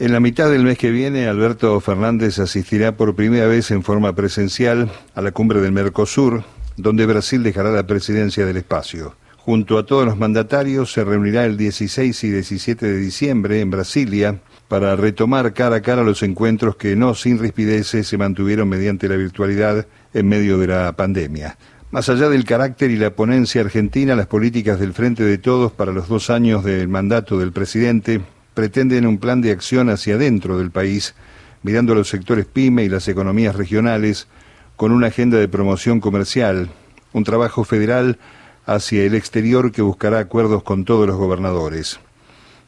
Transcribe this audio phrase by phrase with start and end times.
[0.00, 4.12] En la mitad del mes que viene, Alberto Fernández asistirá por primera vez en forma
[4.12, 6.42] presencial a la cumbre del Mercosur,
[6.76, 9.14] donde Brasil dejará la presidencia del espacio.
[9.36, 14.40] Junto a todos los mandatarios se reunirá el 16 y 17 de diciembre en Brasilia
[14.66, 19.14] para retomar cara a cara los encuentros que no sin rispideces se mantuvieron mediante la
[19.14, 21.56] virtualidad en medio de la pandemia.
[21.92, 25.92] Más allá del carácter y la ponencia argentina, las políticas del Frente de Todos para
[25.92, 28.22] los dos años del mandato del presidente
[28.54, 31.14] pretenden un plan de acción hacia adentro del país,
[31.62, 34.28] mirando los sectores pyme y las economías regionales,
[34.76, 36.70] con una agenda de promoción comercial,
[37.12, 38.18] un trabajo federal
[38.66, 42.00] hacia el exterior que buscará acuerdos con todos los gobernadores.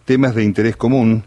[0.05, 1.25] Temas de interés común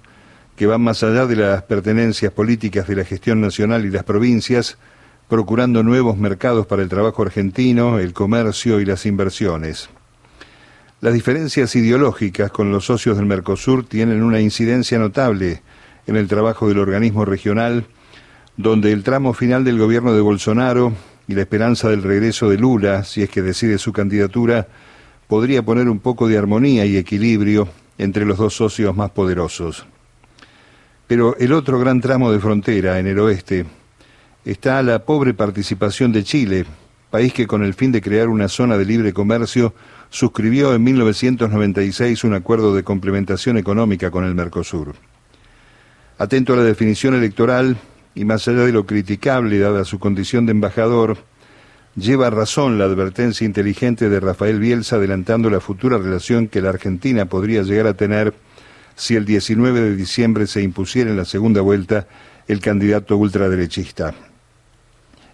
[0.56, 4.78] que van más allá de las pertenencias políticas de la gestión nacional y las provincias,
[5.30, 9.90] procurando nuevos mercados para el trabajo argentino, el comercio y las inversiones.
[11.02, 15.62] Las diferencias ideológicas con los socios del Mercosur tienen una incidencia notable
[16.08, 17.86] en el trabajo del organismo regional,
[18.58, 20.92] donde el tramo final del gobierno de Bolsonaro
[21.26, 24.68] y la esperanza del regreso de Lula, si es que decide su candidatura,
[25.28, 29.86] podría poner un poco de armonía y equilibrio entre los dos socios más poderosos.
[31.08, 33.66] Pero el otro gran tramo de frontera, en el oeste,
[34.44, 36.66] está la pobre participación de Chile,
[37.10, 39.74] país que con el fin de crear una zona de libre comercio
[40.10, 44.96] suscribió en 1996 un acuerdo de complementación económica con el Mercosur.
[46.18, 47.78] Atento a la definición electoral
[48.16, 51.18] y más allá de lo criticable dada su condición de embajador,
[51.96, 57.26] lleva razón la advertencia inteligente de Rafael Bielsa adelantando la futura relación que la Argentina
[57.26, 58.34] podría llegar a tener
[58.96, 62.08] si el 19 de diciembre se impusiera en la segunda vuelta
[62.48, 64.14] el candidato ultraderechista.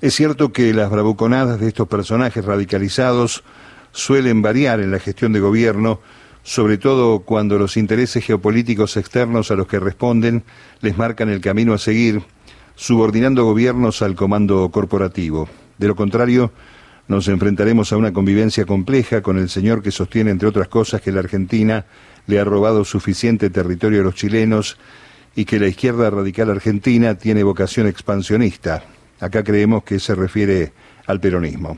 [0.01, 3.43] Es cierto que las bravuconadas de estos personajes radicalizados
[3.93, 6.02] suelen variar en la gestión de gobierno,
[6.43, 10.43] sobre todo cuando los intereses geopolíticos externos a los que responden
[10.81, 12.23] les marcan el camino a seguir,
[12.75, 15.47] subordinando gobiernos al comando corporativo.
[15.77, 16.52] De lo contrario,
[17.07, 21.14] nos enfrentaremos a una convivencia compleja con el señor que sostiene, entre otras cosas, que
[21.14, 21.86] la Argentina
[22.27, 24.77] le ha robado suficiente territorio a los chilenos
[25.36, 28.83] y que la izquierda radical argentina tiene vocación expansionista.
[29.20, 30.73] Acá creemos que se refiere
[31.08, 31.77] al peronismo.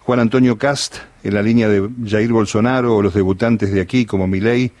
[0.00, 4.26] Juan Antonio Cast, en la línea de Jair Bolsonaro o los debutantes de aquí como
[4.26, 4.72] Milei,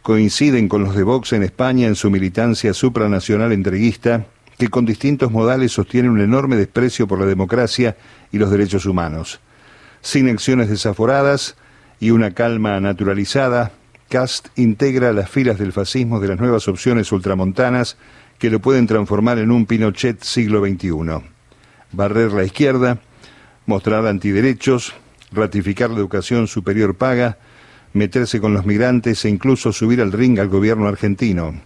[0.00, 4.24] coinciden con los de Vox en España en su militancia supranacional entreguista,
[4.58, 7.96] que con distintos modales sostienen un enorme desprecio por la democracia
[8.30, 9.40] y los derechos humanos.
[10.00, 11.56] Sin acciones desaforadas
[12.00, 13.72] y una calma naturalizada,
[14.08, 17.96] Cast integra las filas del fascismo de las nuevas opciones ultramontanas
[18.38, 21.31] que lo pueden transformar en un Pinochet siglo XXI.
[21.92, 23.00] Barrer la izquierda,
[23.66, 24.94] mostrar antiderechos,
[25.30, 27.36] ratificar la educación superior paga,
[27.92, 31.60] meterse con los migrantes e incluso subir al ring al gobierno argentino.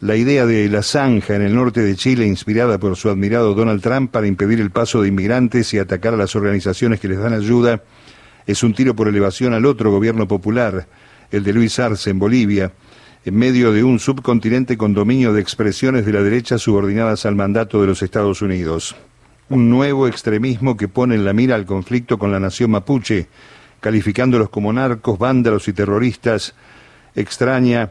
[0.00, 3.80] La idea de la zanja en el norte de Chile, inspirada por su admirado Donald
[3.80, 7.32] Trump para impedir el paso de inmigrantes y atacar a las organizaciones que les dan
[7.32, 7.84] ayuda,
[8.46, 10.88] es un tiro por elevación al otro gobierno popular,
[11.30, 12.72] el de Luis Arce en Bolivia,
[13.24, 17.80] en medio de un subcontinente con dominio de expresiones de la derecha subordinadas al mandato
[17.80, 18.96] de los Estados Unidos
[19.48, 23.28] un nuevo extremismo que pone en la mira al conflicto con la nación mapuche,
[23.80, 26.54] calificándolos como narcos, vándalos y terroristas,
[27.14, 27.90] extraña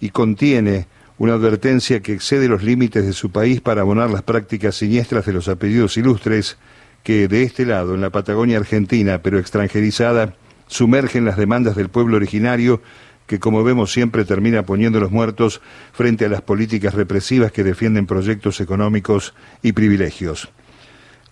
[0.00, 0.86] y contiene
[1.18, 5.32] una advertencia que excede los límites de su país para abonar las prácticas siniestras de
[5.32, 6.58] los apellidos ilustres
[7.02, 10.34] que de este lado, en la Patagonia argentina, pero extranjerizada,
[10.66, 12.82] sumergen las demandas del pueblo originario
[13.26, 15.62] que como vemos siempre termina poniendo los muertos
[15.92, 20.50] frente a las políticas represivas que defienden proyectos económicos y privilegios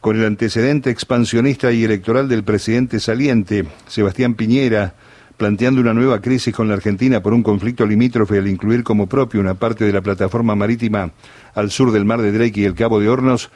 [0.01, 4.95] con el antecedente expansionista y electoral del presidente saliente, Sebastián Piñera,
[5.37, 9.41] planteando una nueva crisis con la Argentina por un conflicto limítrofe al incluir como propio
[9.41, 11.13] una parte de la plataforma marítima
[11.55, 13.51] al sur del mar de Drake y el Cabo de Hornos,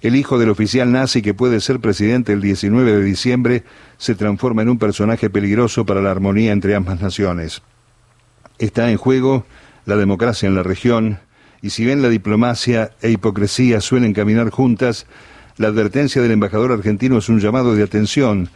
[0.00, 3.64] el hijo del oficial nazi que puede ser presidente el 19 de diciembre
[3.96, 7.62] se transforma en un personaje peligroso para la armonía entre ambas naciones.
[8.58, 9.44] Está en juego
[9.86, 11.18] la democracia en la región,
[11.62, 15.06] y si bien la diplomacia e hipocresía suelen caminar juntas,
[15.58, 18.48] la advertencia del embajador argentino es un llamado de atención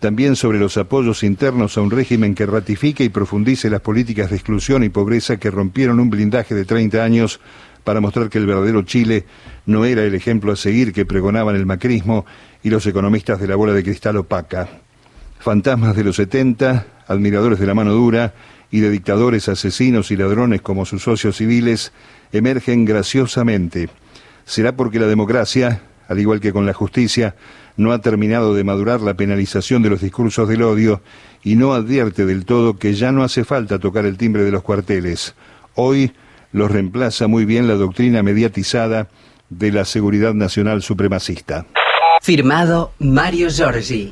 [0.00, 4.36] también sobre los apoyos internos a un régimen que ratifique y profundice las políticas de
[4.36, 7.40] exclusión y pobreza que rompieron un blindaje de 30 años
[7.82, 9.24] para mostrar que el verdadero Chile
[9.66, 12.26] no era el ejemplo a seguir que pregonaban el macrismo
[12.62, 14.68] y los economistas de la bola de cristal opaca.
[15.40, 18.34] Fantasmas de los 70, admiradores de la mano dura
[18.70, 21.92] y de dictadores asesinos y ladrones como sus socios civiles,
[22.32, 23.88] emergen graciosamente.
[24.44, 27.36] Será porque la democracia, al igual que con la justicia,
[27.76, 31.02] no ha terminado de madurar la penalización de los discursos del odio
[31.44, 34.62] y no advierte del todo que ya no hace falta tocar el timbre de los
[34.62, 35.34] cuarteles.
[35.74, 36.12] Hoy
[36.52, 39.08] los reemplaza muy bien la doctrina mediatizada
[39.50, 41.66] de la seguridad nacional supremacista.
[42.22, 44.06] Firmado Mario Giorgi.